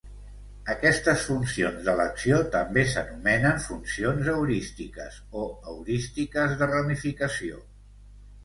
[0.73, 7.63] Aquestes funcions d'elecció també s'anomenen funcions heurístiques o heurístiques de ramificació.